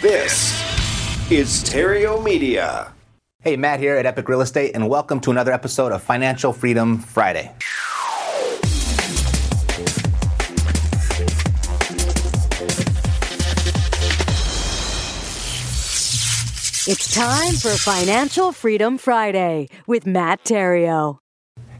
This 0.00 1.30
is 1.30 1.52
Stereo 1.52 2.22
Media. 2.22 2.90
Hey, 3.42 3.58
Matt 3.58 3.80
here 3.80 3.96
at 3.96 4.06
Epic 4.06 4.26
Real 4.30 4.40
Estate, 4.40 4.70
and 4.74 4.88
welcome 4.88 5.20
to 5.20 5.30
another 5.30 5.52
episode 5.52 5.92
of 5.92 6.02
Financial 6.02 6.54
Freedom 6.54 6.98
Friday. 6.98 7.54
It's 16.86 17.14
time 17.14 17.52
for 17.56 17.76
Financial 17.76 18.52
Freedom 18.52 18.96
Friday 18.96 19.68
with 19.86 20.06
Matt 20.06 20.42
Theriault. 20.44 21.18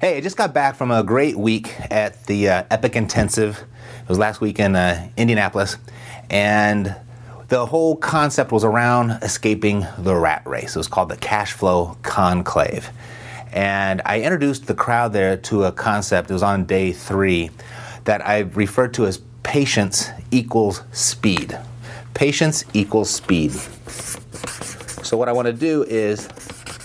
Hey, 0.02 0.18
I 0.18 0.20
just 0.20 0.36
got 0.36 0.52
back 0.52 0.76
from 0.76 0.90
a 0.90 1.02
great 1.02 1.38
week 1.38 1.74
at 1.90 2.26
the 2.26 2.50
uh, 2.50 2.64
Epic 2.70 2.96
Intensive. 2.96 3.64
It 4.02 4.08
was 4.10 4.18
last 4.18 4.42
week 4.42 4.58
in 4.58 4.76
uh, 4.76 5.08
Indianapolis, 5.16 5.78
and 6.28 6.94
the 7.50 7.66
whole 7.66 7.96
concept 7.96 8.52
was 8.52 8.62
around 8.62 9.10
escaping 9.22 9.84
the 9.98 10.14
rat 10.14 10.40
race. 10.46 10.76
It 10.76 10.78
was 10.78 10.86
called 10.86 11.08
the 11.08 11.16
Cash 11.16 11.52
Flow 11.52 11.98
Conclave. 12.02 12.88
And 13.52 14.00
I 14.04 14.22
introduced 14.22 14.68
the 14.68 14.74
crowd 14.74 15.12
there 15.12 15.36
to 15.36 15.64
a 15.64 15.72
concept, 15.72 16.30
it 16.30 16.32
was 16.32 16.44
on 16.44 16.64
day 16.64 16.92
three, 16.92 17.50
that 18.04 18.24
I 18.24 18.38
referred 18.38 18.94
to 18.94 19.06
as 19.06 19.18
patience 19.42 20.10
equals 20.30 20.84
speed. 20.92 21.58
Patience 22.14 22.62
equals 22.72 23.10
speed. 23.10 23.50
So, 23.50 25.16
what 25.16 25.28
I 25.28 25.32
want 25.32 25.46
to 25.46 25.52
do 25.52 25.82
is 25.82 26.28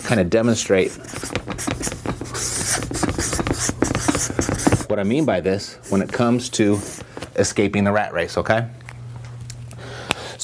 kind 0.05 0.19
of 0.19 0.31
demonstrate 0.31 0.91
what 4.89 4.97
I 4.97 5.03
mean 5.03 5.25
by 5.25 5.41
this 5.41 5.77
when 5.89 6.01
it 6.01 6.11
comes 6.11 6.49
to 6.49 6.79
escaping 7.35 7.83
the 7.83 7.91
rat 7.91 8.13
race, 8.13 8.35
okay? 8.35 8.67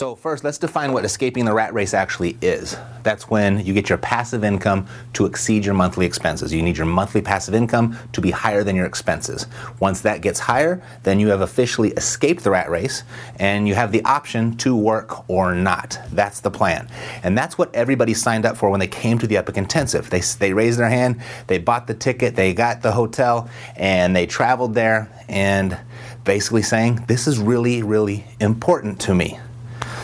So, 0.01 0.15
first, 0.15 0.43
let's 0.43 0.57
define 0.57 0.93
what 0.93 1.05
escaping 1.05 1.45
the 1.45 1.53
rat 1.53 1.75
race 1.75 1.93
actually 1.93 2.35
is. 2.41 2.75
That's 3.03 3.29
when 3.29 3.63
you 3.63 3.71
get 3.71 3.87
your 3.87 3.99
passive 3.99 4.43
income 4.43 4.87
to 5.13 5.27
exceed 5.27 5.63
your 5.63 5.75
monthly 5.75 6.07
expenses. 6.07 6.51
You 6.51 6.63
need 6.63 6.75
your 6.75 6.87
monthly 6.87 7.21
passive 7.21 7.53
income 7.53 7.95
to 8.13 8.19
be 8.19 8.31
higher 8.31 8.63
than 8.63 8.75
your 8.75 8.87
expenses. 8.87 9.45
Once 9.79 10.01
that 10.01 10.21
gets 10.21 10.39
higher, 10.39 10.81
then 11.03 11.19
you 11.19 11.27
have 11.27 11.41
officially 11.41 11.91
escaped 11.91 12.43
the 12.43 12.49
rat 12.49 12.71
race 12.71 13.03
and 13.37 13.67
you 13.67 13.75
have 13.75 13.91
the 13.91 14.03
option 14.03 14.57
to 14.57 14.75
work 14.75 15.29
or 15.29 15.53
not. 15.53 15.99
That's 16.11 16.39
the 16.39 16.49
plan. 16.49 16.89
And 17.21 17.37
that's 17.37 17.59
what 17.59 17.69
everybody 17.75 18.15
signed 18.15 18.43
up 18.43 18.57
for 18.57 18.71
when 18.71 18.79
they 18.79 18.87
came 18.87 19.19
to 19.19 19.27
the 19.27 19.37
Epic 19.37 19.55
Intensive. 19.55 20.09
They, 20.09 20.21
they 20.21 20.51
raised 20.51 20.79
their 20.79 20.89
hand, 20.89 21.21
they 21.45 21.59
bought 21.59 21.85
the 21.85 21.93
ticket, 21.93 22.35
they 22.35 22.55
got 22.55 22.81
the 22.81 22.93
hotel, 22.93 23.51
and 23.75 24.15
they 24.15 24.25
traveled 24.25 24.73
there 24.73 25.11
and 25.29 25.77
basically 26.23 26.63
saying, 26.63 27.05
This 27.07 27.27
is 27.27 27.37
really, 27.37 27.83
really 27.83 28.25
important 28.39 28.99
to 29.01 29.13
me. 29.13 29.37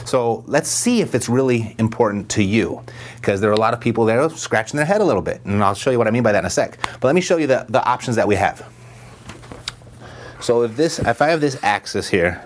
So 0.07 0.45
let's 0.47 0.69
see 0.69 1.01
if 1.01 1.13
it's 1.13 1.27
really 1.27 1.75
important 1.77 2.29
to 2.29 2.41
you, 2.41 2.81
because 3.17 3.41
there 3.41 3.49
are 3.49 3.53
a 3.53 3.59
lot 3.59 3.73
of 3.73 3.81
people 3.81 4.05
there 4.05 4.29
scratching 4.29 4.77
their 4.77 4.85
head 4.85 5.01
a 5.01 5.03
little 5.03 5.21
bit, 5.21 5.43
and 5.43 5.61
I'll 5.61 5.75
show 5.75 5.91
you 5.91 5.97
what 5.97 6.07
I 6.07 6.11
mean 6.11 6.23
by 6.23 6.31
that 6.31 6.39
in 6.39 6.45
a 6.45 6.49
sec. 6.49 6.79
But 7.01 7.03
let 7.03 7.13
me 7.13 7.19
show 7.19 7.35
you 7.35 7.45
the, 7.45 7.65
the 7.67 7.83
options 7.83 8.15
that 8.15 8.25
we 8.25 8.35
have. 8.35 8.65
So 10.39 10.63
if 10.63 10.77
this, 10.77 10.99
if 10.99 11.21
I 11.21 11.27
have 11.27 11.41
this 11.41 11.61
axis 11.61 12.07
here, 12.07 12.41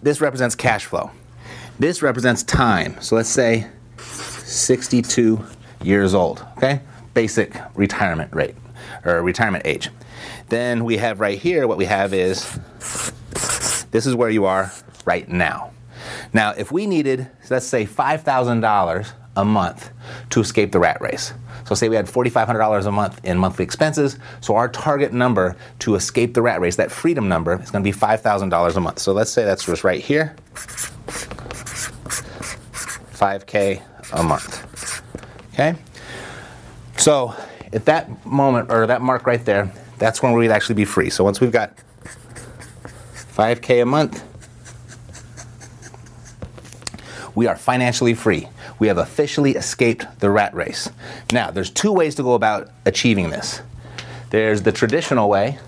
this 0.00 0.22
represents 0.22 0.54
cash 0.54 0.86
flow. 0.86 1.10
This 1.78 2.00
represents 2.00 2.42
time. 2.42 2.96
So 3.02 3.14
let's 3.14 3.28
say 3.28 3.66
62 3.98 5.44
years 5.82 6.14
old, 6.14 6.46
okay? 6.56 6.80
Basic 7.12 7.60
retirement 7.74 8.34
rate 8.34 8.54
or 9.04 9.22
retirement 9.22 9.66
age. 9.66 9.90
Then 10.48 10.86
we 10.86 10.96
have 10.96 11.20
right 11.20 11.38
here 11.38 11.68
what 11.68 11.76
we 11.76 11.84
have 11.84 12.14
is 12.14 12.58
this 13.90 14.06
is 14.06 14.14
where 14.14 14.30
you 14.30 14.44
are 14.44 14.72
right 15.04 15.28
now. 15.28 15.72
Now, 16.32 16.52
if 16.56 16.70
we 16.70 16.86
needed, 16.86 17.28
let's 17.50 17.66
say, 17.66 17.84
$5,000 17.84 19.12
a 19.36 19.44
month 19.44 19.90
to 20.30 20.40
escape 20.40 20.72
the 20.72 20.78
rat 20.78 21.00
race, 21.00 21.32
so 21.64 21.74
say 21.74 21.88
we 21.88 21.96
had 21.96 22.06
$4,500 22.06 22.86
a 22.86 22.92
month 22.92 23.20
in 23.24 23.38
monthly 23.38 23.64
expenses, 23.64 24.18
so 24.40 24.54
our 24.54 24.68
target 24.68 25.12
number 25.12 25.56
to 25.80 25.94
escape 25.96 26.34
the 26.34 26.42
rat 26.42 26.60
race, 26.60 26.76
that 26.76 26.90
freedom 26.90 27.28
number, 27.28 27.60
is 27.60 27.70
going 27.70 27.84
to 27.84 27.90
be 27.90 27.96
$5,000 27.96 28.76
a 28.76 28.80
month. 28.80 28.98
So 29.00 29.12
let's 29.12 29.30
say 29.30 29.44
that's 29.44 29.64
just 29.64 29.84
right 29.84 30.00
here 30.00 30.34
5K 33.18 33.82
a 34.12 34.22
month. 34.22 35.02
Okay? 35.52 35.74
So 36.96 37.34
at 37.72 37.84
that 37.86 38.24
moment, 38.24 38.70
or 38.70 38.86
that 38.86 39.02
mark 39.02 39.26
right 39.26 39.44
there, 39.44 39.70
that's 39.98 40.22
when 40.22 40.32
we'd 40.32 40.50
actually 40.50 40.76
be 40.76 40.84
free. 40.84 41.10
So 41.10 41.24
once 41.24 41.40
we've 41.40 41.52
got 41.52 41.74
5K 43.38 43.82
a 43.82 43.86
month, 43.86 44.24
we 47.36 47.46
are 47.46 47.54
financially 47.54 48.12
free. 48.14 48.48
We 48.80 48.88
have 48.88 48.98
officially 48.98 49.52
escaped 49.52 50.18
the 50.18 50.28
rat 50.28 50.52
race. 50.54 50.90
Now, 51.32 51.52
there's 51.52 51.70
two 51.70 51.92
ways 51.92 52.16
to 52.16 52.24
go 52.24 52.34
about 52.34 52.68
achieving 52.84 53.30
this. 53.30 53.62
There's 54.30 54.62
the 54.62 54.72
traditional 54.72 55.28
way, 55.28 55.60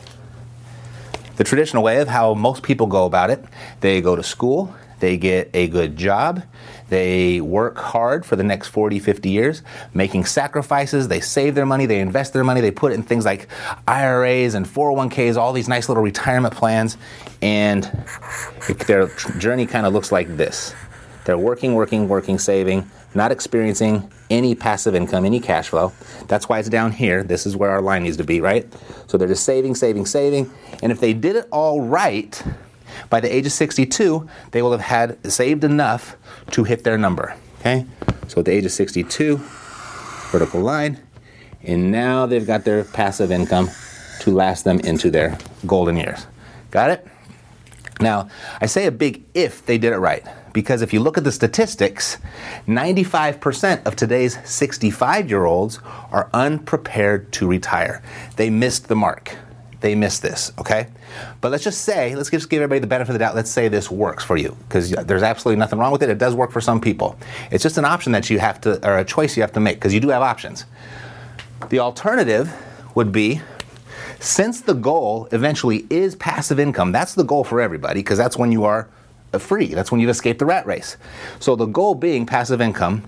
the 1.37 1.45
traditional 1.45 1.85
way 1.85 2.01
of 2.01 2.09
how 2.09 2.35
most 2.35 2.65
people 2.65 2.89
go 2.89 3.07
about 3.07 3.31
it. 3.31 3.45
They 3.83 4.01
go 4.01 4.17
to 4.17 4.23
school, 4.25 4.75
they 4.99 5.17
get 5.17 5.49
a 5.55 5.69
good 5.69 5.97
job, 5.97 6.43
they 6.91 7.41
work 7.41 7.79
hard 7.79 8.27
for 8.27 8.37
the 8.37 8.43
next 8.43 8.69
40, 8.69 8.99
50 8.99 9.31
years, 9.31 9.63
making 9.95 10.27
sacrifices. 10.27 11.09
They 11.09 11.21
save 11.21 11.55
their 11.55 11.65
money, 11.65 11.87
they 11.87 12.01
invest 12.01 12.33
their 12.33 12.45
money, 12.45 12.61
they 12.61 12.73
put 12.73 12.93
it 12.93 12.97
in 12.97 13.03
things 13.05 13.25
like 13.25 13.49
IRAs 13.89 14.55
and 14.55 14.67
401ks, 14.67 15.37
all 15.37 15.53
these 15.53 15.69
nice 15.69 15.89
little 15.89 16.03
retirement 16.03 16.53
plans, 16.55 16.99
and 17.41 17.85
their 18.87 19.09
journey 19.39 19.67
kind 19.67 19.87
of 19.87 19.93
looks 19.93 20.13
like 20.13 20.37
this. 20.37 20.75
They're 21.25 21.39
working, 21.39 21.75
working, 21.75 22.09
working, 22.09 22.39
saving, 22.39 22.91
not 23.15 23.31
experiencing 23.31 24.11
any 24.31 24.55
passive 24.55 24.95
income, 24.95 25.25
any 25.25 25.39
cash 25.39 25.69
flow. 25.69 25.93
That's 26.27 26.49
why 26.49 26.59
it's 26.59 26.69
down 26.69 26.93
here. 26.93 27.23
This 27.23 27.47
is 27.47 27.57
where 27.57 27.71
our 27.71 27.81
line 27.81 28.03
needs 28.03 28.17
to 28.17 28.25
be, 28.25 28.41
right? 28.41 28.67
So 29.07 29.17
they're 29.17 29.29
just 29.29 29.45
saving, 29.45 29.77
saving, 29.77 30.07
saving. 30.07 30.51
And 30.83 30.91
if 30.91 30.99
they 30.99 31.13
did 31.13 31.37
it 31.37 31.47
all 31.53 31.83
right, 31.83 32.43
by 33.09 33.21
the 33.21 33.35
age 33.35 33.47
of 33.47 33.53
62, 33.53 34.29
they 34.51 34.63
will 34.63 34.73
have 34.73 34.81
had 34.81 35.33
saved 35.33 35.65
enough 35.65 36.17
to 36.53 36.65
hit 36.65 36.85
their 36.85 36.99
number. 36.99 37.35
Okay? 37.61 37.87
So 38.29 38.41
at 38.41 38.45
the 38.45 38.53
age 38.53 38.65
of 38.65 38.73
62, 38.73 39.39
vertical 40.31 40.61
line, 40.61 41.01
and 41.63 41.91
now 41.91 42.27
they've 42.27 42.47
got 42.47 42.65
their 42.65 42.85
passive 42.85 43.31
income 43.31 43.71
to 44.21 44.31
last 44.31 44.65
them 44.65 44.81
into 44.81 45.11
their 45.11 45.39
golden 45.67 45.97
years. 45.97 46.27
Got 46.71 46.91
it? 46.91 47.07
Now, 48.01 48.29
I 48.61 48.67
say 48.67 48.87
a 48.87 48.91
big 48.91 49.25
if 49.35 49.67
they 49.67 49.77
did 49.77 49.93
it 49.93 49.99
right, 49.99 50.25
because 50.55 50.81
if 50.81 50.93
you 50.93 51.01
look 51.01 51.19
at 51.19 51.25
the 51.25 51.33
statistics, 51.33 52.17
95% 52.67 53.87
of 53.87 53.95
today's 53.95 54.39
65 54.49 55.29
year 55.29 55.45
olds 55.45 55.81
are 56.11 56.31
unprepared 56.33 57.31
to 57.33 57.47
retire. 57.47 58.03
They 58.37 58.49
missed 58.49 58.89
the 58.89 58.97
mark 58.97 59.37
they 59.81 59.95
missed 59.95 60.23
this, 60.23 60.53
okay? 60.59 60.89
But 61.41 61.51
let's 61.51 61.65
just 61.65 61.83
say, 61.83 62.15
let's 62.15 62.31
just 62.31 62.51
give 62.51 62.63
everybody 62.63 62.81
the 62.81 62.87
benefit 62.87 63.11
of 63.11 63.15
the 63.15 63.19
doubt. 63.19 63.35
Let's 63.35 63.51
say 63.51 63.69
this 63.69 63.91
works 63.91 64.23
for 64.23 64.37
you, 64.37 64.57
because 64.69 64.91
there's 64.91 65.23
absolutely 65.23 65.59
nothing 65.59 65.79
wrong 65.79 65.93
with 65.93 66.03
it. 66.03 66.11
It 66.11 66.19
does 66.19 66.35
work 66.35 66.53
for 66.53 66.61
some 66.61 66.81
people. 66.81 67.17
It's 67.51 67.63
just 67.63 67.79
an 67.79 67.85
option 67.85 68.13
that 68.13 68.29
you 68.29 68.39
have 68.39 68.61
to, 68.63 68.87
or 68.87 68.99
a 68.99 69.05
choice 69.05 69.37
you 69.37 69.43
have 69.43 69.53
to 69.53 69.61
make, 69.61 69.77
because 69.77 69.95
you 69.95 70.01
do 70.01 70.09
have 70.11 70.23
options. 70.23 70.67
The 71.71 71.79
alternative 71.79 72.53
would 72.95 73.13
be 73.13 73.41
since 74.19 74.61
the 74.61 74.75
goal 74.75 75.29
eventually 75.33 75.87
is 75.89 76.15
passive 76.17 76.61
income, 76.61 76.93
that's 76.93 77.15
the 77.15 77.25
goal 77.25 77.43
for 77.43 77.61
everybody, 77.61 78.01
because 78.01 78.19
that's 78.19 78.37
when 78.37 78.53
you 78.53 78.65
are 78.65 78.89
free. 79.39 79.69
That's 79.69 79.91
when 79.91 80.01
you've 80.01 80.11
escaped 80.11 80.41
the 80.41 80.47
rat 80.47 80.67
race. 80.67 80.97
So 81.39 81.57
the 81.57 81.67
goal 81.67 81.95
being 81.95 82.27
passive 82.27 82.61
income, 82.61 83.05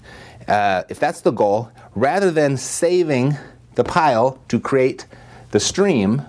uh, 0.49 0.85
if 0.89 0.99
that's 0.99 1.21
the 1.21 1.33
goal, 1.33 1.71
rather 1.95 2.31
than 2.31 2.57
saving 2.57 3.37
the 3.75 3.85
pile 3.85 4.39
to 4.49 4.61
create 4.61 5.07
the 5.51 5.61
stream, 5.61 6.23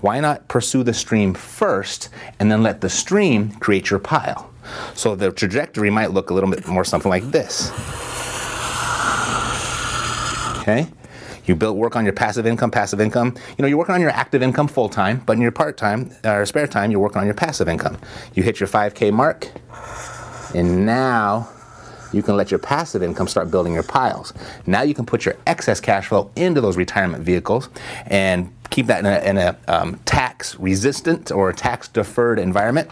why 0.00 0.20
not 0.20 0.46
pursue 0.48 0.82
the 0.82 0.94
stream 0.94 1.34
first 1.34 2.08
and 2.38 2.50
then 2.50 2.62
let 2.62 2.80
the 2.80 2.88
stream 2.88 3.52
create 3.52 3.90
your 3.90 3.98
pile? 3.98 4.50
So 4.94 5.14
the 5.14 5.30
trajectory 5.30 5.90
might 5.90 6.10
look 6.12 6.30
a 6.30 6.34
little 6.34 6.50
bit 6.50 6.66
more 6.66 6.84
something 6.84 7.10
like 7.10 7.24
this. 7.30 7.70
Okay? 10.60 10.88
You 11.46 11.54
build 11.54 11.76
work 11.76 11.94
on 11.94 12.04
your 12.04 12.12
passive 12.12 12.44
income, 12.44 12.72
passive 12.72 13.00
income. 13.00 13.36
You 13.56 13.62
know, 13.62 13.68
you're 13.68 13.78
working 13.78 13.94
on 13.94 14.00
your 14.00 14.10
active 14.10 14.42
income 14.42 14.66
full 14.66 14.88
time, 14.88 15.22
but 15.24 15.34
in 15.34 15.42
your 15.42 15.52
part 15.52 15.76
time 15.76 16.10
or 16.24 16.42
uh, 16.42 16.44
spare 16.44 16.66
time, 16.66 16.90
you're 16.90 17.00
working 17.00 17.18
on 17.18 17.24
your 17.24 17.34
passive 17.34 17.68
income. 17.68 17.98
You 18.34 18.42
hit 18.42 18.58
your 18.58 18.68
5K 18.68 19.12
mark, 19.12 19.48
and 20.54 20.84
now 20.84 21.48
you 22.12 22.22
can 22.22 22.36
let 22.36 22.50
your 22.50 22.58
passive 22.58 23.02
income 23.02 23.28
start 23.28 23.50
building 23.50 23.74
your 23.74 23.82
piles. 23.82 24.32
Now 24.66 24.82
you 24.82 24.94
can 24.94 25.06
put 25.06 25.24
your 25.24 25.36
excess 25.46 25.80
cash 25.80 26.08
flow 26.08 26.30
into 26.34 26.60
those 26.60 26.76
retirement 26.76 27.22
vehicles 27.22 27.68
and 28.06 28.52
keep 28.76 28.86
that 28.88 29.00
in 29.00 29.06
a, 29.06 29.18
in 29.30 29.38
a 29.38 29.56
um, 29.68 29.98
tax 30.04 30.54
resistant 30.56 31.32
or 31.32 31.50
tax 31.50 31.88
deferred 31.88 32.38
environment. 32.38 32.90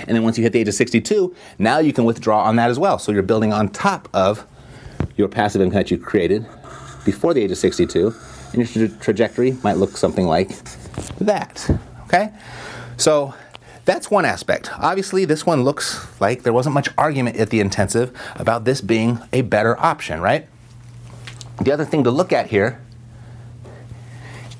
And 0.00 0.14
then 0.14 0.22
once 0.22 0.36
you 0.36 0.42
hit 0.42 0.52
the 0.52 0.60
age 0.60 0.68
of 0.68 0.74
62, 0.74 1.34
now 1.58 1.78
you 1.78 1.94
can 1.94 2.04
withdraw 2.04 2.42
on 2.42 2.56
that 2.56 2.68
as 2.68 2.78
well. 2.78 2.98
So 2.98 3.10
you're 3.10 3.22
building 3.22 3.54
on 3.54 3.70
top 3.70 4.06
of 4.12 4.46
your 5.16 5.28
passive 5.28 5.62
income 5.62 5.76
that 5.78 5.90
you 5.90 5.96
created 5.96 6.44
before 7.06 7.32
the 7.32 7.42
age 7.42 7.50
of 7.52 7.56
62, 7.56 8.14
and 8.52 8.76
your 8.76 8.88
tra- 8.88 8.98
trajectory 8.98 9.52
might 9.64 9.78
look 9.78 9.96
something 9.96 10.26
like 10.26 10.50
that. 11.20 11.70
Okay? 12.04 12.34
So 12.98 13.32
that's 13.86 14.10
one 14.10 14.26
aspect. 14.26 14.70
Obviously, 14.78 15.24
this 15.24 15.46
one 15.46 15.62
looks 15.62 16.06
like 16.20 16.42
there 16.42 16.52
wasn't 16.52 16.74
much 16.74 16.90
argument 16.98 17.36
at 17.36 17.48
the 17.48 17.60
intensive 17.60 18.12
about 18.34 18.66
this 18.66 18.82
being 18.82 19.20
a 19.32 19.40
better 19.40 19.80
option, 19.80 20.20
right? 20.20 20.46
The 21.62 21.72
other 21.72 21.86
thing 21.86 22.04
to 22.04 22.10
look 22.10 22.30
at 22.30 22.48
here 22.50 22.82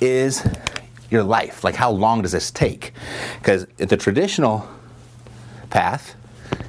is 0.01 0.47
your 1.11 1.23
life. 1.23 1.65
Like, 1.65 1.75
how 1.75 1.91
long 1.91 2.23
does 2.23 2.33
this 2.33 2.51
take? 2.51 2.93
Because 3.39 3.67
the 3.77 3.97
traditional 3.97 4.69
path, 5.71 6.15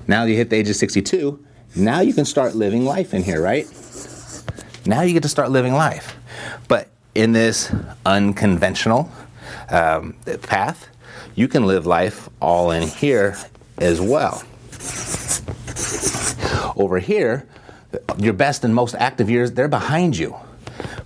now 0.08 0.24
you 0.24 0.36
hit 0.36 0.50
the 0.50 0.56
age 0.56 0.70
of 0.70 0.76
62, 0.76 1.44
now 1.76 2.02
you 2.02 2.14
can 2.14 2.26
start 2.26 2.56
living 2.56 2.86
life 2.86 3.14
in 3.14 3.24
here, 3.24 3.42
right? 3.42 3.68
Now 4.86 5.02
you 5.02 5.14
get 5.14 5.24
to 5.24 5.30
start 5.30 5.52
living 5.52 5.74
life. 5.74 6.16
But 6.68 6.90
in 7.14 7.34
this 7.34 7.74
unconventional 8.06 9.12
um, 9.70 10.16
path, 10.44 10.88
you 11.36 11.48
can 11.48 11.66
live 11.66 11.86
life 11.86 12.30
all 12.42 12.72
in 12.72 12.88
here 12.88 13.38
as 13.78 14.02
well. 14.02 14.44
Over 16.76 17.00
here, 17.00 17.48
your 18.18 18.34
best 18.34 18.64
and 18.64 18.74
most 18.74 18.96
active 18.96 19.30
years, 19.30 19.52
they're 19.52 19.68
behind 19.68 20.18
you. 20.18 20.36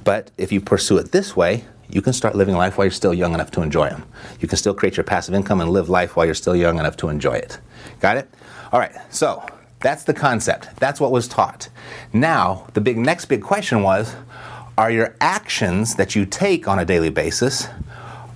But 0.04 0.32
if 0.38 0.52
you 0.52 0.62
pursue 0.62 0.98
it 0.98 1.12
this 1.12 1.36
way, 1.36 1.66
you 1.92 2.02
can 2.02 2.14
start 2.14 2.36
living 2.36 2.56
life 2.56 2.78
while 2.78 2.86
you're 2.86 2.92
still 2.92 3.14
young 3.14 3.34
enough 3.34 3.52
to 3.52 3.62
enjoy 3.62 3.90
them. 3.90 4.04
You 4.40 4.48
can 4.48 4.58
still 4.58 4.74
create 4.74 4.98
your 4.98 5.04
passive 5.04 5.34
income 5.34 5.62
and 5.62 5.70
live 5.70 5.90
life 5.90 6.16
while 6.16 6.26
you're 6.26 6.36
still 6.36 6.56
young 6.56 6.80
enough 6.80 6.98
to 6.98 7.10
enjoy 7.10 7.34
it. 7.34 7.60
Got 8.00 8.18
it? 8.18 8.30
All 8.72 8.80
right, 8.80 8.94
so 9.10 9.46
that's 9.80 10.04
the 10.04 10.14
concept. 10.14 10.70
That's 10.78 11.00
what 11.00 11.12
was 11.12 11.28
taught. 11.28 11.70
Now, 12.14 12.68
the 12.74 12.82
big 12.82 12.98
next 12.98 13.26
big 13.26 13.42
question 13.42 13.84
was 13.84 14.16
are 14.78 14.92
your 14.92 15.16
actions 15.20 15.96
that 15.96 16.16
you 16.16 16.26
take 16.26 16.68
on 16.68 16.80
a 16.80 16.86
daily 16.86 17.10
basis 17.10 17.68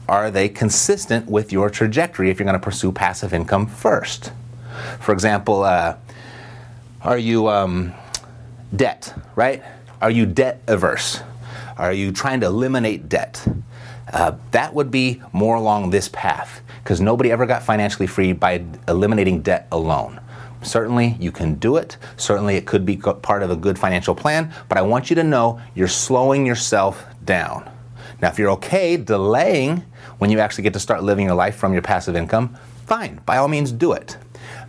are 0.07 0.29
they 0.29 0.49
consistent 0.49 1.27
with 1.27 1.51
your 1.51 1.69
trajectory 1.69 2.29
if 2.29 2.39
you're 2.39 2.45
going 2.45 2.59
to 2.59 2.63
pursue 2.63 2.91
passive 2.91 3.33
income 3.33 3.65
first? 3.65 4.31
For 4.99 5.13
example, 5.13 5.63
uh, 5.63 5.95
are 7.01 7.17
you 7.17 7.47
um, 7.49 7.93
debt, 8.75 9.13
right? 9.35 9.63
Are 10.01 10.11
you 10.11 10.25
debt 10.25 10.61
averse? 10.67 11.21
Are 11.77 11.93
you 11.93 12.11
trying 12.11 12.39
to 12.41 12.45
eliminate 12.47 13.09
debt? 13.09 13.45
Uh, 14.13 14.33
that 14.51 14.73
would 14.73 14.91
be 14.91 15.21
more 15.33 15.55
along 15.55 15.89
this 15.89 16.07
path 16.09 16.61
because 16.83 17.01
nobody 17.01 17.31
ever 17.31 17.45
got 17.45 17.63
financially 17.63 18.07
free 18.07 18.33
by 18.33 18.63
eliminating 18.87 19.41
debt 19.41 19.67
alone. 19.71 20.21
Certainly, 20.61 21.17
you 21.19 21.31
can 21.31 21.55
do 21.55 21.77
it. 21.77 21.97
Certainly, 22.17 22.55
it 22.55 22.65
could 22.65 22.85
be 22.85 22.97
part 22.97 23.43
of 23.43 23.51
a 23.51 23.55
good 23.55 23.77
financial 23.77 24.15
plan, 24.15 24.53
but 24.69 24.77
I 24.77 24.81
want 24.81 25.09
you 25.09 25.15
to 25.17 25.23
know 25.23 25.59
you're 25.75 25.87
slowing 25.87 26.45
yourself 26.45 27.05
down. 27.23 27.69
Now, 28.21 28.29
if 28.29 28.39
you're 28.39 28.51
okay 28.51 28.97
delaying 28.97 29.83
when 30.17 30.29
you 30.29 30.39
actually 30.39 30.63
get 30.63 30.73
to 30.73 30.79
start 30.79 31.03
living 31.03 31.25
your 31.25 31.35
life 31.35 31.55
from 31.55 31.73
your 31.73 31.81
passive 31.81 32.15
income, 32.15 32.55
fine, 32.85 33.19
by 33.25 33.37
all 33.37 33.47
means 33.47 33.71
do 33.71 33.91
it. 33.91 34.17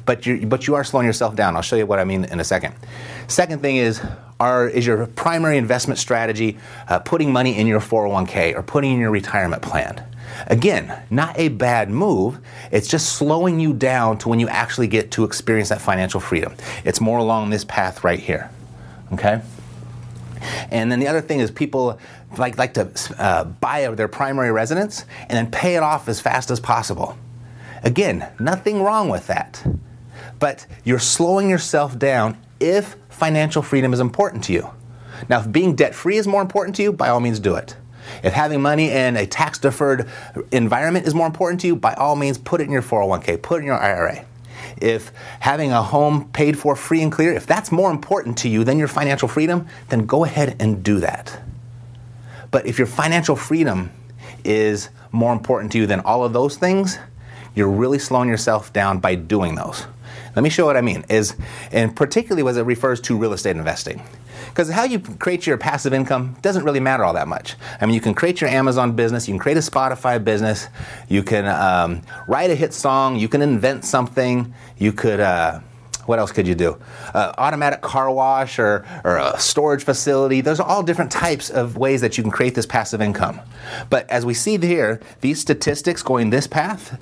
But 0.04 0.26
you 0.26 0.46
but 0.46 0.66
you 0.66 0.74
are 0.74 0.84
slowing 0.84 1.06
yourself 1.06 1.34
down. 1.34 1.56
I'll 1.56 1.62
show 1.62 1.76
you 1.76 1.86
what 1.86 1.98
I 1.98 2.04
mean 2.04 2.24
in 2.24 2.40
a 2.40 2.44
second. 2.44 2.74
Second 3.28 3.60
thing 3.60 3.76
is 3.76 4.00
are, 4.38 4.68
is 4.68 4.86
your 4.86 5.06
primary 5.06 5.56
investment 5.56 5.98
strategy 5.98 6.58
uh, 6.88 6.98
putting 6.98 7.32
money 7.32 7.56
in 7.56 7.66
your 7.66 7.80
401k 7.80 8.54
or 8.54 8.62
putting 8.62 8.92
in 8.92 9.00
your 9.00 9.10
retirement 9.10 9.62
plan? 9.62 10.04
Again, 10.48 11.02
not 11.10 11.38
a 11.38 11.48
bad 11.48 11.90
move. 11.90 12.38
It's 12.70 12.88
just 12.88 13.14
slowing 13.14 13.60
you 13.60 13.72
down 13.72 14.18
to 14.18 14.28
when 14.28 14.40
you 14.40 14.48
actually 14.48 14.88
get 14.88 15.10
to 15.12 15.24
experience 15.24 15.70
that 15.70 15.80
financial 15.80 16.20
freedom. 16.20 16.54
It's 16.84 17.00
more 17.00 17.18
along 17.18 17.50
this 17.50 17.64
path 17.64 18.04
right 18.04 18.18
here. 18.18 18.50
Okay? 19.12 19.40
And 20.70 20.92
then 20.92 21.00
the 21.00 21.08
other 21.08 21.20
thing 21.20 21.40
is 21.40 21.50
people 21.50 21.98
like, 22.36 22.58
like 22.58 22.74
to 22.74 22.90
uh, 23.18 23.44
buy 23.44 23.88
their 23.88 24.08
primary 24.08 24.52
residence 24.52 25.04
and 25.22 25.30
then 25.30 25.50
pay 25.50 25.76
it 25.76 25.82
off 25.82 26.08
as 26.08 26.20
fast 26.20 26.50
as 26.50 26.60
possible. 26.60 27.16
Again, 27.82 28.28
nothing 28.38 28.82
wrong 28.82 29.08
with 29.08 29.26
that. 29.28 29.64
But 30.38 30.66
you're 30.84 30.98
slowing 30.98 31.48
yourself 31.48 31.98
down 31.98 32.36
if 32.60 32.96
financial 33.08 33.62
freedom 33.62 33.92
is 33.92 34.00
important 34.00 34.44
to 34.44 34.52
you. 34.52 34.70
Now, 35.28 35.40
if 35.40 35.50
being 35.50 35.74
debt 35.74 35.94
free 35.94 36.16
is 36.16 36.26
more 36.26 36.42
important 36.42 36.76
to 36.76 36.82
you, 36.82 36.92
by 36.92 37.08
all 37.08 37.20
means 37.20 37.40
do 37.40 37.54
it. 37.54 37.76
If 38.22 38.32
having 38.32 38.62
money 38.62 38.90
in 38.90 39.16
a 39.16 39.26
tax 39.26 39.58
deferred 39.58 40.08
environment 40.52 41.06
is 41.06 41.14
more 41.14 41.26
important 41.26 41.60
to 41.62 41.66
you, 41.66 41.76
by 41.76 41.94
all 41.94 42.16
means 42.16 42.38
put 42.38 42.60
it 42.60 42.64
in 42.64 42.70
your 42.70 42.82
401k, 42.82 43.42
put 43.42 43.56
it 43.56 43.60
in 43.60 43.66
your 43.66 43.78
IRA. 43.78 44.24
If 44.80 45.12
having 45.40 45.72
a 45.72 45.82
home 45.82 46.28
paid 46.30 46.58
for 46.58 46.76
free 46.76 47.02
and 47.02 47.10
clear, 47.10 47.32
if 47.32 47.46
that's 47.46 47.72
more 47.72 47.90
important 47.90 48.38
to 48.38 48.48
you 48.48 48.64
than 48.64 48.78
your 48.78 48.88
financial 48.88 49.28
freedom, 49.28 49.66
then 49.88 50.06
go 50.06 50.24
ahead 50.24 50.56
and 50.60 50.82
do 50.82 51.00
that. 51.00 51.40
But 52.50 52.66
if 52.66 52.78
your 52.78 52.86
financial 52.86 53.36
freedom 53.36 53.90
is 54.44 54.90
more 55.12 55.32
important 55.32 55.72
to 55.72 55.78
you 55.78 55.86
than 55.86 56.00
all 56.00 56.24
of 56.24 56.32
those 56.32 56.56
things, 56.56 56.98
you're 57.54 57.70
really 57.70 57.98
slowing 57.98 58.28
yourself 58.28 58.72
down 58.72 58.98
by 58.98 59.14
doing 59.14 59.54
those. 59.54 59.86
Let 60.34 60.42
me 60.42 60.50
show 60.50 60.66
what 60.66 60.76
I 60.76 60.80
mean. 60.80 61.04
Is 61.08 61.36
and 61.72 61.94
particularly 61.94 62.48
as 62.48 62.56
it 62.56 62.62
refers 62.62 63.00
to 63.02 63.16
real 63.16 63.32
estate 63.32 63.56
investing. 63.56 64.02
Because 64.48 64.70
how 64.70 64.84
you 64.84 65.00
create 65.00 65.46
your 65.46 65.58
passive 65.58 65.92
income 65.92 66.36
doesn't 66.40 66.64
really 66.64 66.80
matter 66.80 67.04
all 67.04 67.14
that 67.14 67.28
much. 67.28 67.56
I 67.80 67.86
mean, 67.86 67.94
you 67.94 68.00
can 68.00 68.14
create 68.14 68.40
your 68.40 68.48
Amazon 68.48 68.92
business, 68.92 69.28
you 69.28 69.34
can 69.34 69.38
create 69.38 69.58
a 69.58 69.60
Spotify 69.60 70.22
business, 70.22 70.68
you 71.08 71.22
can 71.22 71.46
um, 71.46 72.02
write 72.26 72.50
a 72.50 72.54
hit 72.54 72.72
song, 72.72 73.16
you 73.16 73.28
can 73.28 73.42
invent 73.42 73.84
something, 73.84 74.54
you 74.78 74.92
could. 74.92 75.20
Uh, 75.20 75.60
what 76.06 76.20
else 76.20 76.32
could 76.32 76.46
you 76.46 76.54
do? 76.54 76.78
Uh, 77.12 77.32
automatic 77.36 77.80
car 77.80 78.10
wash 78.10 78.58
or, 78.58 78.86
or 79.04 79.16
a 79.16 79.38
storage 79.38 79.84
facility. 79.84 80.40
Those 80.40 80.60
are 80.60 80.66
all 80.66 80.82
different 80.82 81.10
types 81.10 81.50
of 81.50 81.76
ways 81.76 82.00
that 82.00 82.16
you 82.16 82.22
can 82.22 82.30
create 82.30 82.54
this 82.54 82.64
passive 82.64 83.02
income. 83.02 83.40
But 83.90 84.08
as 84.08 84.24
we 84.24 84.32
see 84.32 84.56
here, 84.56 85.00
these 85.20 85.40
statistics 85.40 86.02
going 86.02 86.30
this 86.30 86.46
path, 86.46 86.98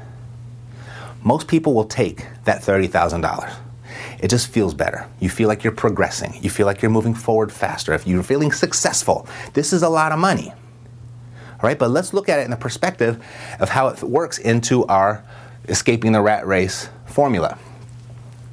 Most 1.23 1.47
people 1.47 1.73
will 1.73 1.85
take 1.85 2.27
that 2.43 2.61
$30,000 2.61 3.64
it 4.19 4.29
just 4.29 4.47
feels 4.47 4.73
better. 4.73 5.07
You 5.19 5.29
feel 5.29 5.47
like 5.47 5.63
you're 5.63 5.73
progressing. 5.73 6.37
You 6.41 6.49
feel 6.49 6.65
like 6.65 6.81
you're 6.81 6.91
moving 6.91 7.13
forward 7.13 7.51
faster. 7.51 7.93
If 7.93 8.07
you're 8.07 8.23
feeling 8.23 8.51
successful, 8.51 9.27
this 9.53 9.73
is 9.73 9.83
a 9.83 9.89
lot 9.89 10.11
of 10.11 10.19
money. 10.19 10.51
All 10.51 11.69
right, 11.69 11.79
but 11.79 11.89
let's 11.89 12.13
look 12.13 12.27
at 12.27 12.39
it 12.39 12.43
in 12.43 12.51
the 12.51 12.57
perspective 12.57 13.23
of 13.59 13.69
how 13.69 13.87
it 13.87 14.03
works 14.03 14.37
into 14.37 14.85
our 14.85 15.23
escaping 15.67 16.11
the 16.11 16.21
rat 16.21 16.45
race 16.45 16.89
formula. 17.05 17.57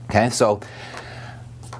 Okay, 0.08 0.30
so 0.30 0.60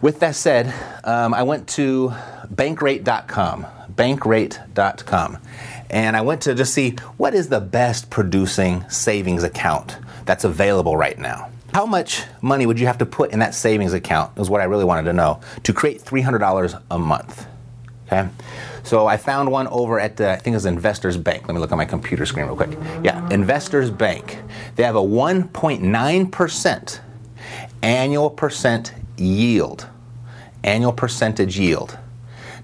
with 0.01 0.19
that 0.21 0.35
said, 0.35 0.75
um, 1.05 1.33
I 1.33 1.45
went 1.45 1.69
to 1.71 2.13
bankrate.com, 2.53 3.67
bankrate.com, 3.95 5.39
and 5.91 6.17
I 6.17 6.21
went 6.23 6.43
to 6.43 6.55
just 6.55 6.75
see 6.75 6.97
what 7.19 7.35
is 7.35 7.49
the 7.49 7.61
best 7.61 8.11
producing 8.11 8.89
savings 8.89 9.45
account 9.45 9.97
that's 10.25 10.45
available 10.45 10.97
right 10.97 11.19
now. 11.19 11.52
How 11.73 11.87
much 11.87 12.25
money 12.43 12.67
would 12.67 12.79
you 12.79 12.87
have 12.87 12.99
to 12.99 13.07
put 13.07 13.31
in 13.31 13.39
that 13.39 13.55
savings 13.55 13.95
account 13.95 14.39
is 14.39 14.51
what 14.51 14.61
I 14.61 14.65
really 14.65 14.85
wanted 14.85 15.05
to 15.05 15.15
know 15.15 15.41
to 15.63 15.73
create 15.73 16.03
$300 16.03 16.83
a 16.91 16.99
month. 16.99 17.47
Okay, 18.07 18.29
so 18.83 19.07
I 19.07 19.17
found 19.17 19.51
one 19.51 19.67
over 19.69 19.99
at 19.99 20.21
I 20.21 20.37
think 20.37 20.55
it's 20.55 20.67
Investors 20.67 21.17
Bank. 21.17 21.49
Let 21.49 21.55
me 21.55 21.61
look 21.61 21.73
at 21.73 21.79
my 21.79 21.87
computer 21.87 22.27
screen 22.27 22.45
real 22.45 22.57
quick. 22.57 22.77
Yeah, 23.03 23.27
Investors 23.31 23.91
Bank. 23.91 24.37
They 24.77 24.83
have 24.83 24.97
a 24.97 25.01
1.9% 25.01 27.01
annual 27.83 28.31
percent 28.31 28.93
yield, 29.17 29.87
annual 30.63 30.93
percentage 30.93 31.59
yield. 31.59 31.99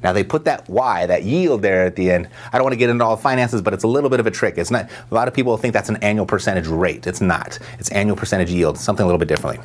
Now 0.03 0.13
they 0.13 0.23
put 0.23 0.45
that 0.45 0.69
Y, 0.69 1.07
that 1.07 1.25
yield 1.25 1.63
there 1.63 1.87
at 1.87 1.97
the 1.97 2.11
end. 2.11 2.29
I 2.53 2.59
don't 2.59 2.65
want 2.65 2.73
to 2.73 2.79
get 2.79 2.91
into 2.91 3.05
all 3.05 3.17
the 3.17 3.23
finances, 3.23 3.63
but 3.63 3.75
it's 3.75 3.85
a 3.85 3.89
little 3.89 4.11
bit 4.11 4.21
of 4.21 4.27
a 4.27 4.31
trick. 4.31 4.59
It's 4.59 4.71
not. 4.71 4.89
A 5.11 5.15
lot 5.15 5.29
of 5.29 5.35
people 5.35 5.57
think 5.57 5.75
that's 5.75 5.89
an 5.89 5.97
annual 5.97 6.27
percentage 6.27 6.67
rate. 6.67 7.07
It's 7.07 7.21
not. 7.21 7.59
It's 7.79 7.91
annual 7.91 8.17
percentage 8.17 8.51
yield, 8.51 8.79
something 8.79 9.03
a 9.03 9.07
little 9.07 9.19
bit 9.19 9.29
differently. 9.29 9.65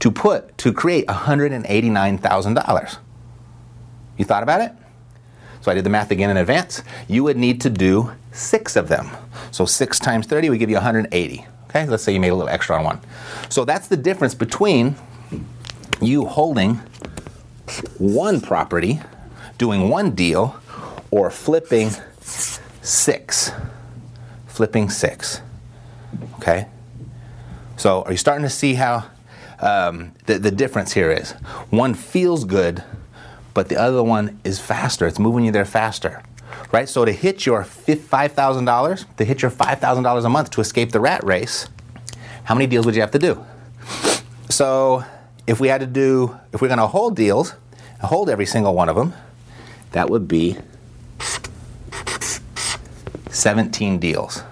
to 0.00 0.10
put, 0.10 0.58
to 0.58 0.72
create 0.72 1.06
$189,000? 1.06 2.98
You 4.18 4.24
thought 4.24 4.42
about 4.42 4.60
it? 4.60 4.72
So 5.66 5.72
I 5.72 5.74
did 5.74 5.82
the 5.82 5.90
math 5.90 6.12
again 6.12 6.30
in 6.30 6.36
advance. 6.36 6.80
You 7.08 7.24
would 7.24 7.36
need 7.36 7.60
to 7.62 7.70
do 7.70 8.12
six 8.30 8.76
of 8.76 8.86
them. 8.86 9.10
So 9.50 9.66
six 9.66 9.98
times 9.98 10.24
30 10.28 10.50
would 10.50 10.60
give 10.60 10.70
you 10.70 10.76
180. 10.76 11.44
Okay, 11.64 11.86
let's 11.86 12.04
say 12.04 12.12
you 12.14 12.20
made 12.20 12.28
a 12.28 12.36
little 12.36 12.48
extra 12.48 12.78
on 12.78 12.84
one. 12.84 13.00
So 13.48 13.64
that's 13.64 13.88
the 13.88 13.96
difference 13.96 14.32
between 14.32 14.94
you 16.00 16.26
holding 16.26 16.76
one 17.98 18.40
property, 18.40 19.00
doing 19.58 19.88
one 19.88 20.12
deal, 20.12 20.56
or 21.10 21.32
flipping 21.32 21.90
six. 22.20 23.50
Flipping 24.46 24.88
six. 24.88 25.40
Okay? 26.34 26.68
So 27.76 28.02
are 28.02 28.12
you 28.12 28.18
starting 28.18 28.44
to 28.44 28.50
see 28.50 28.74
how 28.74 29.06
um, 29.58 30.12
the, 30.26 30.38
the 30.38 30.52
difference 30.52 30.92
here 30.92 31.10
is? 31.10 31.32
One 31.70 31.92
feels 31.92 32.44
good, 32.44 32.84
but 33.56 33.68
the 33.68 33.76
other 33.76 34.02
one 34.02 34.38
is 34.44 34.60
faster. 34.60 35.06
It's 35.06 35.18
moving 35.18 35.44
you 35.46 35.50
there 35.50 35.64
faster 35.64 36.22
right? 36.72 36.88
So 36.88 37.04
to 37.04 37.12
hit 37.12 37.46
your 37.46 37.62
$5,000, 37.62 39.16
to 39.16 39.24
hit 39.24 39.42
your 39.42 39.50
$5,000 39.50 40.24
a 40.24 40.28
month 40.28 40.50
to 40.50 40.60
escape 40.60 40.92
the 40.92 41.00
rat 41.00 41.22
race, 41.24 41.68
how 42.44 42.54
many 42.54 42.66
deals 42.66 42.86
would 42.86 42.94
you 42.94 43.00
have 43.00 43.10
to 43.12 43.18
do? 43.18 43.44
So 44.48 45.04
if 45.46 45.60
we 45.60 45.68
had 45.68 45.80
to 45.80 45.86
do, 45.86 46.38
if 46.52 46.60
we're 46.60 46.68
going 46.68 46.78
to 46.78 46.86
hold 46.86 47.16
deals, 47.16 47.54
hold 48.00 48.30
every 48.30 48.46
single 48.46 48.74
one 48.74 48.88
of 48.88 48.96
them, 48.96 49.14
that 49.92 50.10
would 50.10 50.28
be 50.28 50.56
17 53.30 53.98
deals. 53.98 54.42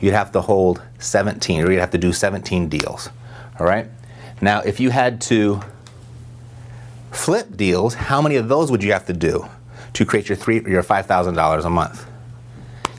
You'd 0.00 0.14
have 0.14 0.32
to 0.32 0.40
hold 0.40 0.82
17, 0.98 1.64
or 1.64 1.72
you'd 1.72 1.80
have 1.80 1.90
to 1.90 1.98
do 1.98 2.12
17 2.12 2.68
deals. 2.68 3.10
All 3.58 3.66
right? 3.66 3.88
Now, 4.40 4.60
if 4.60 4.78
you 4.78 4.90
had 4.90 5.20
to 5.22 5.60
flip 7.10 7.56
deals, 7.56 7.94
how 7.94 8.22
many 8.22 8.36
of 8.36 8.48
those 8.48 8.70
would 8.70 8.82
you 8.82 8.92
have 8.92 9.06
to 9.06 9.12
do? 9.12 9.48
to 9.94 10.04
create 10.04 10.28
your 10.28 10.36
three 10.36 10.62
your 10.62 10.82
five 10.82 11.06
thousand 11.06 11.34
dollars 11.34 11.64
a 11.64 11.70
month. 11.70 12.06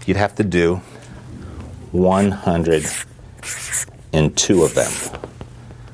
You'd 0.05 0.17
have 0.17 0.35
to 0.35 0.43
do 0.43 0.81
one 1.91 2.31
hundred 2.31 2.85
and 4.11 4.35
two 4.35 4.63
of 4.63 4.73
them. 4.75 4.91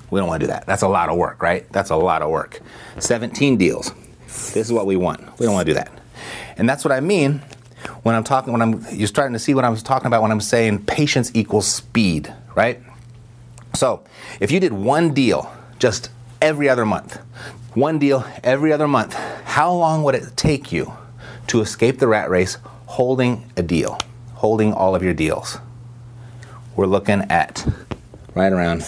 We 0.10 0.20
don't 0.20 0.28
want 0.28 0.42
to 0.42 0.48
do 0.48 0.52
that. 0.52 0.66
That's 0.66 0.82
a 0.82 0.88
lot 0.88 1.10
of 1.10 1.18
work, 1.18 1.42
right? 1.42 1.70
That's 1.72 1.90
a 1.90 1.96
lot 1.96 2.22
of 2.22 2.30
work. 2.30 2.62
17 3.00 3.58
deals. 3.58 3.92
This 4.28 4.58
is 4.58 4.72
what 4.72 4.86
we 4.86 4.96
want. 4.96 5.20
We 5.40 5.46
don't 5.46 5.54
want 5.54 5.68
to 5.68 5.74
do 5.74 5.76
that. 5.76 5.92
And 6.58 6.70
that's 6.70 6.86
what 6.86 6.92
I 6.92 7.02
mean 7.02 7.42
when 8.04 8.16
I'm 8.16 8.24
talking 8.24 8.54
when 8.54 8.62
I'm 8.62 8.86
you're 8.92 9.08
starting 9.08 9.34
to 9.34 9.40
see 9.40 9.54
what 9.54 9.66
I 9.66 9.70
was 9.70 9.84
talking 9.84 10.08
about 10.08 10.22
when 10.22 10.32
I'm 10.32 10.42
saying 10.42 10.86
patience 10.86 11.32
equals 11.34 11.68
speed, 11.68 12.34
right? 12.56 12.82
So, 13.74 14.04
if 14.40 14.52
you 14.52 14.60
did 14.60 14.72
one 14.72 15.14
deal 15.14 15.52
just 15.80 16.10
every 16.42 16.70
other 16.70 16.86
month, 16.86 17.20
one 17.76 18.00
deal 18.00 18.26
every 18.44 18.72
other 18.72 18.88
month, 18.88 19.14
how 19.44 19.72
long 19.72 20.04
would 20.04 20.16
it 20.16 20.38
take 20.38 20.72
you 20.72 20.94
to 21.48 21.60
escape 21.62 22.00
the 22.00 22.08
rat 22.08 22.30
race 22.30 22.58
holding 22.86 23.52
a 23.58 23.62
deal, 23.62 24.00
holding 24.34 24.74
all 24.74 24.96
of 24.96 25.04
your 25.04 25.14
deals? 25.14 25.60
We're 26.76 26.88
looking 26.88 27.22
at 27.30 27.68
right 28.34 28.52
around 28.52 28.84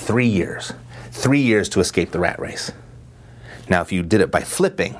three 0.00 0.26
years. 0.26 0.72
Three 1.10 1.40
years 1.40 1.68
to 1.70 1.80
escape 1.80 2.10
the 2.10 2.20
rat 2.20 2.38
race. 2.38 2.70
Now, 3.68 3.80
if 3.80 3.92
you 3.92 4.02
did 4.02 4.20
it 4.20 4.30
by 4.30 4.42
flipping, 4.42 4.96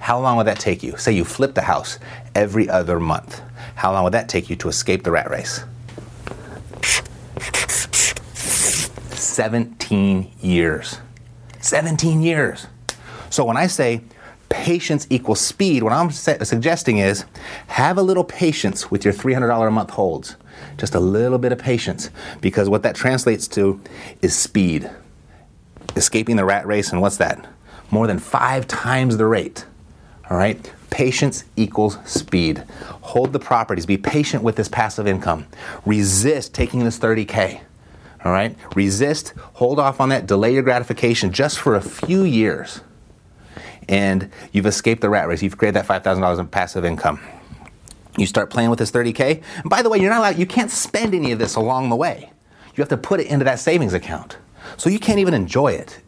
how 0.00 0.20
long 0.20 0.36
would 0.36 0.46
that 0.46 0.58
take 0.58 0.82
you? 0.82 0.96
Say 0.96 1.12
you 1.12 1.24
flipped 1.24 1.56
a 1.58 1.62
house 1.62 1.98
every 2.34 2.68
other 2.68 2.98
month. 2.98 3.40
How 3.76 3.92
long 3.92 4.04
would 4.04 4.14
that 4.14 4.28
take 4.28 4.50
you 4.50 4.56
to 4.56 4.68
escape 4.68 5.04
the 5.04 5.10
rat 5.10 5.30
race? 5.30 5.64
17 9.14 10.30
years. 10.40 10.98
17 11.64 12.22
years. 12.22 12.66
So 13.30 13.44
when 13.44 13.56
I 13.56 13.66
say 13.66 14.02
patience 14.48 15.06
equals 15.10 15.40
speed, 15.40 15.82
what 15.82 15.92
I'm 15.92 16.10
suggesting 16.10 16.98
is 16.98 17.24
have 17.68 17.98
a 17.98 18.02
little 18.02 18.24
patience 18.24 18.90
with 18.90 19.04
your 19.04 19.14
$300 19.14 19.66
a 19.66 19.70
month 19.70 19.90
holds. 19.90 20.36
Just 20.76 20.94
a 20.94 21.00
little 21.00 21.38
bit 21.38 21.52
of 21.52 21.58
patience 21.58 22.10
because 22.40 22.68
what 22.68 22.82
that 22.82 22.94
translates 22.94 23.48
to 23.48 23.80
is 24.22 24.36
speed. 24.36 24.90
Escaping 25.96 26.36
the 26.36 26.44
rat 26.44 26.66
race, 26.66 26.92
and 26.92 27.00
what's 27.00 27.16
that? 27.16 27.44
More 27.90 28.06
than 28.06 28.18
five 28.18 28.66
times 28.66 29.16
the 29.16 29.26
rate. 29.26 29.64
All 30.30 30.36
right? 30.36 30.72
Patience 30.90 31.44
equals 31.56 31.98
speed. 32.04 32.62
Hold 33.00 33.32
the 33.32 33.38
properties. 33.38 33.86
Be 33.86 33.96
patient 33.96 34.42
with 34.42 34.56
this 34.56 34.68
passive 34.68 35.06
income. 35.06 35.46
Resist 35.84 36.54
taking 36.54 36.84
this 36.84 36.98
30K. 36.98 37.60
All 38.24 38.32
right? 38.32 38.56
Resist, 38.74 39.34
hold 39.54 39.78
off 39.78 40.00
on 40.00 40.08
that, 40.08 40.26
delay 40.26 40.54
your 40.54 40.62
gratification 40.62 41.32
just 41.32 41.58
for 41.58 41.74
a 41.74 41.80
few 41.80 42.22
years. 42.22 42.80
And 43.88 44.30
you've 44.52 44.66
escaped 44.66 45.02
the 45.02 45.10
rat 45.10 45.28
race. 45.28 45.42
You've 45.42 45.58
created 45.58 45.82
that 45.82 45.86
$5,000 45.86 46.38
in 46.38 46.46
passive 46.48 46.84
income. 46.84 47.20
You 48.16 48.26
start 48.26 48.48
playing 48.48 48.70
with 48.70 48.78
this 48.78 48.90
30K. 48.90 49.42
And 49.56 49.68
by 49.68 49.82
the 49.82 49.90
way, 49.90 49.98
you're 49.98 50.10
not 50.10 50.20
allowed, 50.20 50.38
you 50.38 50.46
can't 50.46 50.70
spend 50.70 51.14
any 51.14 51.32
of 51.32 51.38
this 51.38 51.56
along 51.56 51.90
the 51.90 51.96
way. 51.96 52.30
You 52.74 52.80
have 52.80 52.88
to 52.88 52.96
put 52.96 53.20
it 53.20 53.26
into 53.26 53.44
that 53.44 53.60
savings 53.60 53.92
account. 53.92 54.38
So 54.76 54.88
you 54.88 54.98
can't 54.98 55.18
even 55.18 55.34
enjoy 55.34 55.72
it. 55.72 56.00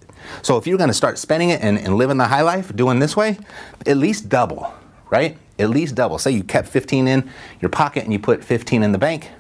So 0.42 0.56
if 0.56 0.66
you're 0.66 0.78
going 0.78 0.88
to 0.88 0.94
start 0.94 1.18
spending 1.18 1.50
it 1.50 1.61
and, 1.61 1.78
and 1.78 1.96
living 1.96 2.16
the 2.16 2.26
high 2.26 2.42
life 2.42 2.75
doing 2.75 2.99
this 2.99 3.16
way, 3.16 3.38
at 3.87 3.96
least 3.96 4.28
double, 4.28 4.73
right? 5.11 5.37
At 5.58 5.70
least 5.70 5.94
double. 5.94 6.18
Say 6.18 6.32
you 6.32 6.42
kept 6.42 6.68
15 6.68 7.06
in 7.06 7.30
your 7.61 7.68
pocket 7.68 8.04
and 8.04 8.12
you 8.12 8.18
put 8.18 8.42
15 8.42 8.82
in 8.82 8.92
the 8.92 8.99
bank. 8.99 9.30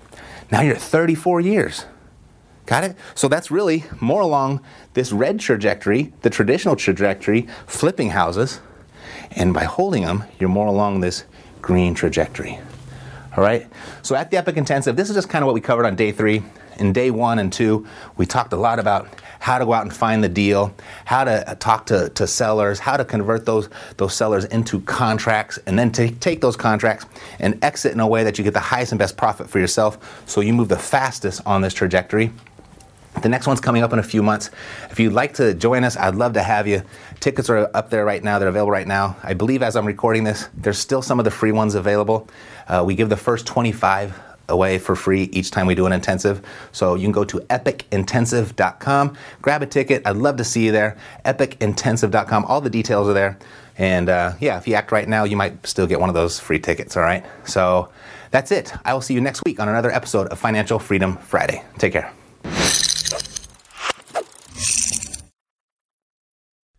Now 0.50 0.60
you're 0.60 0.76
at 0.76 0.82
34 0.82 1.40
years. 1.40 1.86
Got 2.66 2.82
it? 2.82 2.96
So 3.14 3.28
that's 3.28 3.50
really 3.50 3.84
more 4.00 4.20
along 4.20 4.60
this 4.94 5.12
red 5.12 5.38
trajectory, 5.38 6.12
the 6.22 6.30
traditional 6.30 6.74
trajectory, 6.74 7.46
flipping 7.66 8.10
houses. 8.10 8.60
And 9.30 9.54
by 9.54 9.64
holding 9.64 10.02
them, 10.02 10.24
you're 10.38 10.48
more 10.48 10.66
along 10.66 11.00
this 11.00 11.24
green 11.62 11.94
trajectory. 11.94 12.58
All 13.36 13.44
right? 13.44 13.66
So 14.02 14.16
at 14.16 14.30
the 14.30 14.36
Epic 14.36 14.56
Intensive, 14.56 14.96
this 14.96 15.08
is 15.08 15.14
just 15.14 15.28
kind 15.28 15.42
of 15.42 15.46
what 15.46 15.54
we 15.54 15.60
covered 15.60 15.86
on 15.86 15.94
day 15.94 16.10
three. 16.10 16.42
In 16.78 16.92
day 16.92 17.10
one 17.10 17.38
and 17.38 17.52
two, 17.52 17.86
we 18.16 18.26
talked 18.26 18.52
a 18.52 18.56
lot 18.56 18.78
about 18.78 19.08
how 19.38 19.58
to 19.58 19.64
go 19.64 19.72
out 19.72 19.82
and 19.82 19.94
find 19.94 20.24
the 20.24 20.28
deal, 20.28 20.74
how 21.04 21.24
to 21.24 21.48
uh, 21.48 21.54
talk 21.54 21.86
to, 21.86 22.08
to 22.10 22.26
sellers, 22.26 22.78
how 22.78 22.96
to 22.96 23.04
convert 23.04 23.46
those, 23.46 23.68
those 23.96 24.12
sellers 24.12 24.44
into 24.46 24.80
contracts, 24.80 25.58
and 25.66 25.78
then 25.78 25.92
to 25.92 26.10
take 26.10 26.40
those 26.40 26.56
contracts 26.56 27.06
and 27.38 27.62
exit 27.64 27.92
in 27.92 28.00
a 28.00 28.06
way 28.06 28.24
that 28.24 28.38
you 28.38 28.44
get 28.44 28.54
the 28.54 28.60
highest 28.60 28.92
and 28.92 28.98
best 28.98 29.16
profit 29.16 29.48
for 29.48 29.58
yourself 29.58 30.24
so 30.28 30.40
you 30.40 30.52
move 30.52 30.68
the 30.68 30.78
fastest 30.78 31.40
on 31.46 31.62
this 31.62 31.72
trajectory. 31.72 32.30
The 33.22 33.28
next 33.28 33.46
one's 33.46 33.60
coming 33.60 33.82
up 33.82 33.92
in 33.92 33.98
a 33.98 34.02
few 34.02 34.22
months. 34.22 34.50
If 34.90 35.00
you'd 35.00 35.12
like 35.12 35.34
to 35.34 35.54
join 35.54 35.84
us, 35.84 35.96
I'd 35.96 36.14
love 36.14 36.34
to 36.34 36.42
have 36.42 36.66
you. 36.66 36.82
Tickets 37.20 37.48
are 37.48 37.70
up 37.74 37.90
there 37.90 38.04
right 38.04 38.22
now, 38.22 38.38
they're 38.38 38.48
available 38.48 38.70
right 38.70 38.86
now. 38.86 39.16
I 39.22 39.34
believe 39.34 39.62
as 39.62 39.74
I'm 39.74 39.86
recording 39.86 40.24
this, 40.24 40.48
there's 40.54 40.78
still 40.78 41.02
some 41.02 41.18
of 41.18 41.24
the 41.24 41.30
free 41.30 41.52
ones 41.52 41.74
available. 41.74 42.28
Uh, 42.68 42.82
we 42.86 42.94
give 42.94 43.08
the 43.08 43.16
first 43.16 43.46
25 43.46 44.14
away 44.48 44.78
for 44.78 44.94
free 44.94 45.24
each 45.32 45.50
time 45.50 45.66
we 45.66 45.74
do 45.74 45.86
an 45.86 45.92
intensive. 45.92 46.44
So 46.72 46.94
you 46.94 47.02
can 47.02 47.12
go 47.12 47.24
to 47.24 47.38
epicintensive.com, 47.40 49.16
grab 49.42 49.62
a 49.62 49.66
ticket. 49.66 50.02
I'd 50.06 50.16
love 50.16 50.36
to 50.36 50.44
see 50.44 50.66
you 50.66 50.72
there. 50.72 50.96
Epicintensive.com. 51.24 52.44
All 52.44 52.60
the 52.60 52.70
details 52.70 53.08
are 53.08 53.14
there. 53.14 53.38
And 53.78 54.08
uh, 54.08 54.32
yeah, 54.40 54.56
if 54.58 54.66
you 54.66 54.74
act 54.74 54.92
right 54.92 55.08
now, 55.08 55.24
you 55.24 55.36
might 55.36 55.66
still 55.66 55.86
get 55.86 56.00
one 56.00 56.08
of 56.08 56.14
those 56.14 56.40
free 56.40 56.58
tickets, 56.58 56.96
all 56.96 57.02
right? 57.02 57.24
So 57.44 57.90
that's 58.30 58.50
it. 58.50 58.72
I 58.84 58.94
will 58.94 59.02
see 59.02 59.14
you 59.14 59.20
next 59.20 59.42
week 59.44 59.60
on 59.60 59.68
another 59.68 59.90
episode 59.90 60.28
of 60.28 60.38
Financial 60.38 60.78
Freedom 60.78 61.16
Friday. 61.18 61.62
Take 61.78 61.92
care. 61.92 62.12